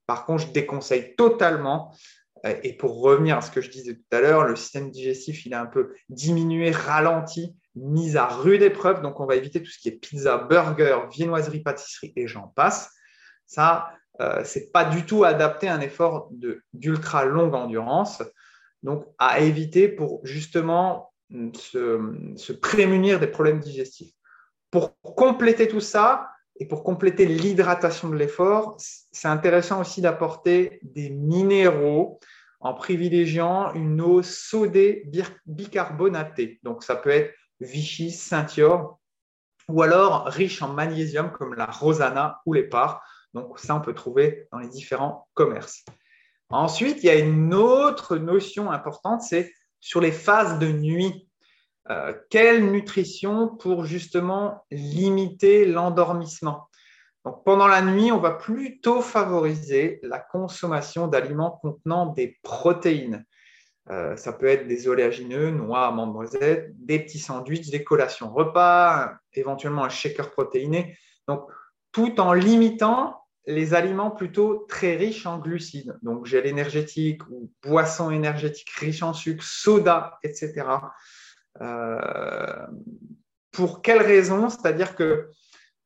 Par 0.08 0.26
contre, 0.26 0.44
je 0.44 0.52
déconseille 0.54 1.16
totalement. 1.18 1.94
Euh, 2.46 2.56
et 2.64 2.78
pour 2.78 3.02
revenir 3.02 3.38
à 3.38 3.42
ce 3.42 3.52
que 3.52 3.60
je 3.60 3.70
disais 3.70 3.94
tout 3.94 4.16
à 4.16 4.22
l'heure, 4.22 4.46
le 4.46 4.56
système 4.56 4.90
digestif, 4.90 5.46
il 5.46 5.52
est 5.52 5.58
un 5.58 5.66
peu 5.66 5.94
diminué, 6.08 6.72
ralenti, 6.72 7.54
mis 7.76 8.16
à 8.16 8.26
rude 8.26 8.62
épreuve. 8.62 9.02
Donc, 9.02 9.20
on 9.20 9.26
va 9.26 9.36
éviter 9.36 9.62
tout 9.62 9.70
ce 9.70 9.78
qui 9.78 9.90
est 9.90 10.00
pizza, 10.00 10.38
burger, 10.38 11.00
viennoiserie, 11.12 11.60
pâtisserie 11.60 12.14
et 12.16 12.26
j'en 12.26 12.48
passe. 12.56 12.90
Ça, 13.48 13.90
euh, 14.22 14.46
ce 14.46 14.60
n'est 14.60 14.68
pas 14.68 14.86
du 14.86 15.06
tout 15.06 15.26
adapté 15.26 15.68
à 15.68 15.74
un 15.74 15.82
effort 15.82 16.30
d'ultra 16.72 17.26
longue 17.26 17.54
endurance. 17.54 18.24
Donc, 18.82 19.06
à 19.18 19.42
éviter 19.42 19.90
pour 19.90 20.26
justement 20.26 21.12
se, 21.32 22.52
prémunir 22.54 23.20
des 23.20 23.28
problèmes 23.28 23.60
digestifs. 23.60 24.14
Pour 24.72 24.96
compléter 25.02 25.68
tout 25.68 25.80
ça 25.80 26.30
et 26.60 26.68
pour 26.68 26.84
compléter 26.84 27.26
l'hydratation 27.26 28.10
de 28.10 28.16
l'effort, 28.16 28.78
c'est 28.80 29.28
intéressant 29.28 29.82
aussi 29.82 30.02
d'apporter 30.02 30.80
des 30.84 31.10
minéraux 31.10 32.20
en 32.60 32.74
privilégiant 32.74 33.74
une 33.74 34.02
eau 34.02 34.24
sodée 34.24 35.10
bicarbonatée. 35.46 36.60
Donc, 36.64 36.84
ça 36.84 36.96
peut 36.96 37.10
être 37.10 37.34
Vichy, 37.60 38.12
Saint-Yor, 38.12 39.00
ou 39.70 39.82
alors 39.82 40.26
riche 40.26 40.62
en 40.62 40.70
magnésium 40.70 41.32
comme 41.32 41.56
la 41.56 41.66
Rosana 41.66 42.42
ou 42.46 42.54
les 42.54 42.64
parts. 42.64 43.02
Donc, 43.34 43.60
ça, 43.60 43.76
on 43.76 43.82
peut 43.82 43.94
trouver 43.94 44.48
dans 44.52 44.60
les 44.60 44.68
différents 44.68 45.28
commerces. 45.34 45.84
Ensuite, 46.50 47.04
il 47.04 47.08
y 47.08 47.10
a 47.10 47.16
une 47.16 47.54
autre 47.54 48.18
notion 48.18 48.72
importante, 48.72 49.22
c'est 49.22 49.52
sur 49.80 50.02
les 50.02 50.12
phases 50.12 50.60
de 50.60 50.68
nuit. 50.68 51.28
Euh, 51.90 52.14
quelle 52.30 52.72
nutrition 52.72 53.48
pour 53.48 53.86
justement 53.86 54.66
limiter 54.72 55.66
l'endormissement? 55.66 56.68
Donc, 57.26 57.44
pendant 57.44 57.68
la 57.68 57.82
nuit, 57.82 58.12
on 58.12 58.20
va 58.20 58.32
plutôt 58.32 59.02
favoriser 59.02 60.00
la 60.04 60.20
consommation 60.20 61.08
d'aliments 61.08 61.60
contenant 61.62 62.08
des 62.08 62.38
protéines. 62.44 63.26
Euh, 63.90 64.16
ça 64.16 64.34
peut 64.34 64.48
être 64.48 64.68
des 64.68 64.88
oléagineux, 64.88 65.52
noix, 65.52 65.88
amandes, 65.88 66.14
noisettes, 66.14 66.72
des 66.74 67.00
petits 67.00 67.20
sandwichs, 67.20 67.70
des 67.70 67.84
collations 67.84 68.34
repas, 68.34 69.14
éventuellement 69.34 69.84
un 69.84 69.90
shaker 69.90 70.32
protéiné. 70.32 70.98
Donc, 71.28 71.48
tout 71.92 72.20
en 72.20 72.34
limitant 72.34 73.25
les 73.48 73.74
aliments 73.74 74.12
plutôt 74.12 74.66
très 74.68 74.96
riches 74.96 75.26
en 75.26 75.38
glucides, 75.38 75.98
donc 76.02 76.26
gel 76.26 76.48
énergétique 76.48 77.22
ou 77.30 77.52
boissons 77.64 78.10
énergétiques 78.10 78.72
riches 78.72 79.04
en 79.04 79.14
sucre, 79.14 79.44
soda, 79.44 80.18
etc. 80.24 80.66
Euh, 81.62 82.68
pour 83.52 83.82
quelles 83.82 84.02
raisons 84.02 84.50
C'est-à-dire 84.50 84.96
que 84.96 85.30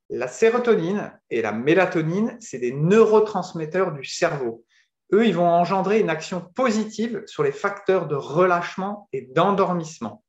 la 0.09 0.27
sérotonine 0.27 1.11
et 1.29 1.41
la 1.41 1.51
mélatonine, 1.51 2.37
c'est 2.39 2.57
des 2.57 2.71
neurotransmetteurs 2.71 3.91
du 3.91 4.03
cerveau. 4.03 4.65
Eux, 5.13 5.25
ils 5.25 5.35
vont 5.35 5.47
engendrer 5.47 5.99
une 5.99 6.09
action 6.09 6.41
positive 6.55 7.23
sur 7.25 7.43
les 7.43 7.51
facteurs 7.51 8.07
de 8.07 8.15
relâchement 8.15 9.07
et 9.11 9.21
d'endormissement. 9.21 10.23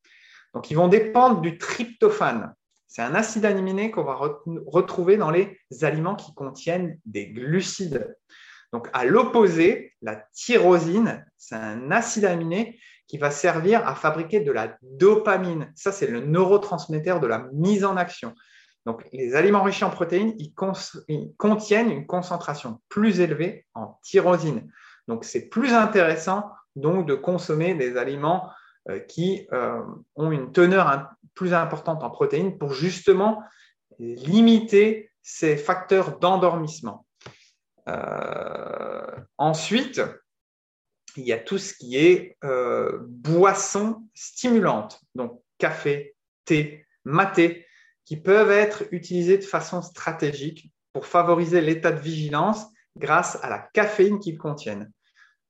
Donc, 0.54 0.70
ils 0.70 0.74
vont 0.74 0.88
dépendre 0.88 1.40
du 1.40 1.58
tryptophane. 1.58 2.54
C'est 2.90 3.02
un 3.02 3.14
acide 3.14 3.44
aminé 3.44 3.92
qu'on 3.92 4.02
va 4.02 4.16
retrouver 4.16 5.16
dans 5.16 5.30
les 5.30 5.56
aliments 5.82 6.16
qui 6.16 6.34
contiennent 6.34 6.98
des 7.06 7.28
glucides. 7.28 8.16
Donc, 8.72 8.88
à 8.92 9.04
l'opposé, 9.04 9.94
la 10.02 10.16
tyrosine, 10.32 11.24
c'est 11.36 11.54
un 11.54 11.92
acide 11.92 12.24
aminé 12.24 12.80
qui 13.06 13.16
va 13.16 13.30
servir 13.30 13.86
à 13.86 13.94
fabriquer 13.94 14.40
de 14.40 14.50
la 14.50 14.76
dopamine. 14.82 15.72
Ça, 15.76 15.92
c'est 15.92 16.08
le 16.08 16.18
neurotransmetteur 16.18 17.20
de 17.20 17.28
la 17.28 17.46
mise 17.52 17.84
en 17.84 17.96
action. 17.96 18.34
Donc, 18.86 19.06
les 19.12 19.36
aliments 19.36 19.62
riches 19.62 19.84
en 19.84 19.90
protéines, 19.90 20.34
ils, 20.38 20.52
contiennent 21.36 21.92
une 21.92 22.06
concentration 22.08 22.80
plus 22.88 23.20
élevée 23.20 23.66
en 23.74 24.00
tyrosine. 24.02 24.68
Donc, 25.06 25.24
c'est 25.24 25.48
plus 25.48 25.74
intéressant 25.74 26.50
de 26.74 27.14
consommer 27.14 27.74
des 27.74 27.96
aliments 27.96 28.50
euh, 28.88 28.98
qui 28.98 29.46
euh, 29.52 29.80
ont 30.16 30.32
une 30.32 30.50
teneur 30.50 30.88
plus 31.34 31.54
importante 31.54 32.02
en 32.02 32.10
protéines 32.10 32.58
pour 32.58 32.72
justement 32.72 33.42
limiter 33.98 35.10
ces 35.22 35.56
facteurs 35.56 36.18
d'endormissement. 36.18 37.06
Euh, 37.88 39.16
ensuite, 39.38 40.00
il 41.16 41.24
y 41.24 41.32
a 41.32 41.38
tout 41.38 41.58
ce 41.58 41.74
qui 41.74 41.96
est 41.96 42.36
euh, 42.44 42.98
boissons 43.08 44.04
stimulantes, 44.14 45.00
donc 45.14 45.42
café, 45.58 46.14
thé, 46.44 46.86
maté, 47.04 47.66
qui 48.04 48.16
peuvent 48.16 48.50
être 48.50 48.84
utilisés 48.90 49.38
de 49.38 49.44
façon 49.44 49.82
stratégique 49.82 50.70
pour 50.92 51.06
favoriser 51.06 51.60
l'état 51.60 51.92
de 51.92 52.00
vigilance 52.00 52.66
grâce 52.96 53.38
à 53.42 53.48
la 53.48 53.58
caféine 53.58 54.18
qu'ils 54.18 54.38
contiennent. 54.38 54.90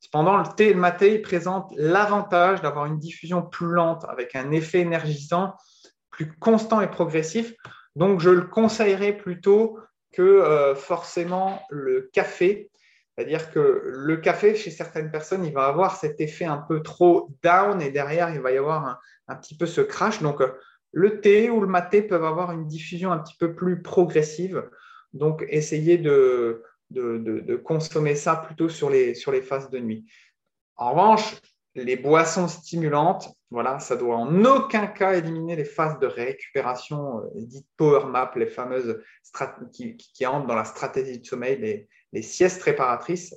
Cependant, 0.01 0.39
le 0.39 0.45
thé 0.57 0.71
et 0.71 0.73
le 0.73 0.81
maté 0.81 1.19
présentent 1.19 1.73
l'avantage 1.77 2.63
d'avoir 2.63 2.87
une 2.87 2.99
diffusion 2.99 3.43
plus 3.43 3.69
lente 3.69 4.05
avec 4.09 4.35
un 4.35 4.51
effet 4.51 4.81
énergisant 4.81 5.55
plus 6.11 6.33
constant 6.39 6.81
et 6.81 6.89
progressif. 6.89 7.55
Donc, 7.97 8.21
je 8.21 8.31
le 8.31 8.43
conseillerais 8.43 9.13
plutôt 9.13 9.79
que 10.13 10.23
euh, 10.23 10.75
forcément 10.75 11.63
le 11.71 12.09
café. 12.13 12.71
C'est-à-dire 13.15 13.51
que 13.51 13.83
le 13.85 14.17
café, 14.17 14.55
chez 14.55 14.71
certaines 14.71 15.11
personnes, 15.11 15.45
il 15.45 15.53
va 15.53 15.67
avoir 15.67 15.97
cet 15.97 16.21
effet 16.21 16.47
un 16.47 16.57
peu 16.57 16.83
trop 16.83 17.31
down 17.43 17.83
et 17.83 17.91
derrière, 17.91 18.31
il 18.35 18.41
va 18.41 18.53
y 18.53 18.57
avoir 18.57 18.99
un, 19.29 19.37
petit 19.37 19.57
peu 19.57 19.67
ce 19.67 19.83
crash. 19.83 20.23
Donc, 20.23 20.41
euh, 20.41 20.53
le 20.93 21.21
thé 21.21 21.51
ou 21.51 21.61
le 21.61 21.67
maté 21.67 22.01
peuvent 22.01 22.25
avoir 22.25 22.53
une 22.53 22.67
diffusion 22.67 23.13
un 23.13 23.19
petit 23.19 23.37
peu 23.39 23.55
plus 23.55 23.83
progressive. 23.83 24.69
Donc, 25.13 25.45
essayez 25.49 25.99
de, 25.99 26.63
de, 26.91 27.57
consommer 27.57 28.15
ça 28.15 28.37
plutôt 28.37 28.69
sur 28.69 28.91
les, 28.91 29.15
sur 29.15 29.33
les 29.33 29.43
phases 29.43 29.71
de 29.71 29.79
nuit. 29.79 30.07
En 30.77 30.91
revanche, 30.91 31.37
les 31.75 31.97
boissons 31.97 32.49
stimulantes, 32.49 33.29
voilà, 33.51 33.79
ça 33.79 33.97
doit 33.97 34.17
en 34.17 34.45
aucun 34.45 34.87
cas 34.87 35.15
éliminer 35.15 35.57
les 35.57 35.65
phases 35.65 35.99
de 35.99 36.07
récupération 36.07 37.21
euh, 37.21 37.29
dites 37.35 37.67
power 37.77 38.07
map, 38.07 38.33
les 38.37 38.47
fameuses 38.47 39.03
qui, 39.73 40.27
entrent 40.27 40.47
dans 40.47 40.55
la 40.55 40.65
stratégie 40.65 41.21
de 41.21 41.27
sommeil, 41.27 41.89
les, 42.13 42.23
siestes 42.23 42.63
réparatrices. 42.63 43.35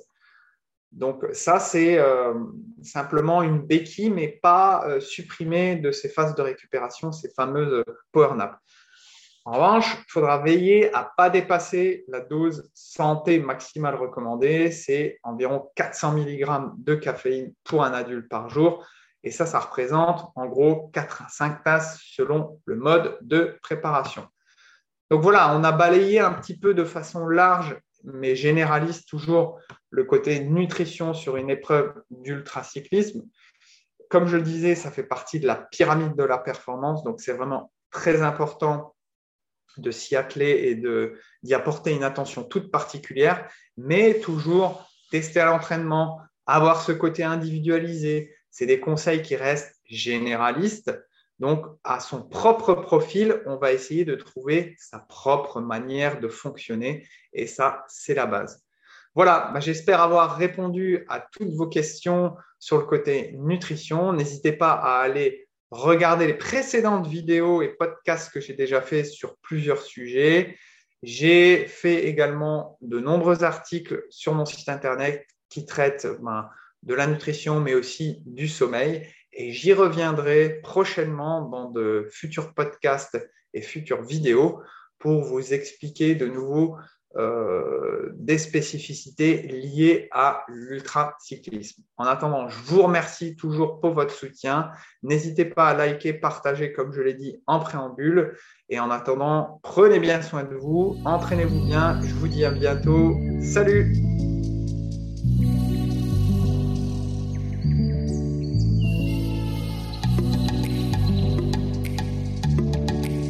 Donc 0.90 1.24
ça, 1.32 1.58
c'est 1.58 1.98
euh, 1.98 2.34
simplement 2.82 3.42
une 3.42 3.58
béquille, 3.60 4.10
mais 4.10 4.28
pas 4.28 4.86
euh, 4.86 5.00
supprimer 5.00 5.76
de 5.76 5.90
ces 5.90 6.08
phases 6.08 6.34
de 6.36 6.42
récupération, 6.42 7.10
ces 7.10 7.30
fameuses 7.30 7.84
power 8.12 8.34
nap. 8.36 8.58
En 9.46 9.52
revanche, 9.52 9.98
il 9.98 10.10
faudra 10.10 10.38
veiller 10.38 10.92
à 10.94 11.02
ne 11.02 11.06
pas 11.18 11.28
dépasser 11.28 12.04
la 12.08 12.20
dose 12.20 12.70
santé 12.72 13.38
maximale 13.38 13.94
recommandée. 13.94 14.70
C'est 14.70 15.18
environ 15.22 15.70
400 15.76 16.12
mg 16.16 16.46
de 16.78 16.94
caféine 16.94 17.52
pour 17.62 17.84
un 17.84 17.92
adulte 17.92 18.28
par 18.28 18.48
jour. 18.48 18.86
Et 19.22 19.30
ça, 19.30 19.44
ça 19.44 19.58
représente 19.58 20.32
en 20.34 20.46
gros 20.46 20.88
4 20.94 21.22
à 21.22 21.28
5 21.28 21.62
tasses 21.62 22.00
selon 22.02 22.60
le 22.64 22.76
mode 22.76 23.18
de 23.20 23.58
préparation. 23.62 24.26
Donc 25.10 25.20
voilà, 25.22 25.54
on 25.54 25.62
a 25.62 25.72
balayé 25.72 26.20
un 26.20 26.32
petit 26.32 26.58
peu 26.58 26.72
de 26.72 26.84
façon 26.84 27.26
large, 27.26 27.78
mais 28.02 28.36
généraliste 28.36 29.08
toujours, 29.08 29.60
le 29.90 30.04
côté 30.04 30.40
nutrition 30.40 31.12
sur 31.12 31.36
une 31.36 31.50
épreuve 31.50 31.94
d'ultracyclisme. 32.10 33.22
comme 34.08 34.26
je 34.26 34.36
le 34.36 34.42
disais, 34.42 34.74
ça 34.74 34.90
fait 34.90 35.04
partie 35.04 35.40
de 35.40 35.46
la 35.46 35.56
pyramide 35.56 36.14
de 36.14 36.24
la 36.24 36.38
performance, 36.38 37.02
donc 37.04 37.20
c'est 37.20 37.32
vraiment 37.32 37.72
très 37.90 38.22
important 38.22 38.93
de 39.78 39.90
s'y 39.90 40.16
atteler 40.16 40.50
et 40.50 40.82
d'y 41.42 41.54
apporter 41.54 41.92
une 41.92 42.04
attention 42.04 42.44
toute 42.44 42.70
particulière, 42.70 43.48
mais 43.76 44.20
toujours 44.20 44.88
tester 45.10 45.40
à 45.40 45.46
l'entraînement, 45.46 46.20
avoir 46.46 46.82
ce 46.82 46.92
côté 46.92 47.24
individualisé. 47.24 48.34
C'est 48.50 48.66
des 48.66 48.80
conseils 48.80 49.22
qui 49.22 49.36
restent 49.36 49.80
généralistes. 49.84 50.92
Donc, 51.38 51.66
à 51.82 52.00
son 52.00 52.22
propre 52.22 52.74
profil, 52.74 53.42
on 53.46 53.56
va 53.56 53.72
essayer 53.72 54.04
de 54.04 54.14
trouver 54.14 54.76
sa 54.78 54.98
propre 54.98 55.60
manière 55.60 56.20
de 56.20 56.28
fonctionner. 56.28 57.06
Et 57.32 57.46
ça, 57.46 57.84
c'est 57.88 58.14
la 58.14 58.26
base. 58.26 58.64
Voilà, 59.14 59.50
bah, 59.54 59.60
j'espère 59.60 60.00
avoir 60.00 60.36
répondu 60.36 61.04
à 61.08 61.20
toutes 61.20 61.52
vos 61.52 61.68
questions 61.68 62.34
sur 62.58 62.78
le 62.78 62.84
côté 62.84 63.32
nutrition. 63.38 64.12
N'hésitez 64.12 64.52
pas 64.52 64.72
à 64.72 65.00
aller 65.00 65.43
regarder 65.74 66.26
les 66.26 66.34
précédentes 66.34 67.06
vidéos 67.08 67.60
et 67.60 67.68
podcasts 67.68 68.32
que 68.32 68.40
j'ai 68.40 68.54
déjà 68.54 68.80
fait 68.80 69.04
sur 69.04 69.36
plusieurs 69.38 69.82
sujets. 69.82 70.56
J'ai 71.02 71.66
fait 71.66 72.06
également 72.06 72.78
de 72.80 73.00
nombreux 73.00 73.42
articles 73.42 74.04
sur 74.08 74.34
mon 74.34 74.46
site 74.46 74.68
internet 74.68 75.26
qui 75.48 75.66
traitent 75.66 76.06
ben, 76.22 76.48
de 76.84 76.94
la 76.94 77.06
nutrition, 77.06 77.60
mais 77.60 77.74
aussi 77.74 78.22
du 78.24 78.46
sommeil. 78.48 79.06
Et 79.32 79.50
j'y 79.50 79.72
reviendrai 79.72 80.60
prochainement 80.62 81.42
dans 81.48 81.70
de 81.70 82.08
futurs 82.10 82.54
podcasts 82.54 83.18
et 83.52 83.60
futures 83.60 84.02
vidéos 84.02 84.62
pour 84.98 85.24
vous 85.24 85.52
expliquer 85.52 86.14
de 86.14 86.26
nouveau 86.26 86.76
euh, 87.16 88.10
des 88.14 88.38
spécificités 88.38 89.42
liées 89.42 90.08
à 90.12 90.44
l'ultracyclisme. 90.48 91.82
En 91.96 92.04
attendant, 92.04 92.48
je 92.48 92.58
vous 92.64 92.82
remercie 92.82 93.36
toujours 93.36 93.80
pour 93.80 93.92
votre 93.92 94.12
soutien. 94.12 94.70
N'hésitez 95.02 95.44
pas 95.44 95.68
à 95.68 95.74
liker, 95.74 96.14
partager, 96.14 96.72
comme 96.72 96.92
je 96.92 97.02
l'ai 97.02 97.14
dit 97.14 97.42
en 97.46 97.60
préambule. 97.60 98.36
Et 98.68 98.80
en 98.80 98.90
attendant, 98.90 99.60
prenez 99.62 100.00
bien 100.00 100.22
soin 100.22 100.42
de 100.42 100.56
vous, 100.56 100.96
entraînez-vous 101.04 101.66
bien. 101.66 102.00
Je 102.02 102.14
vous 102.14 102.28
dis 102.28 102.44
à 102.44 102.50
bientôt. 102.50 103.16
Salut 103.40 104.13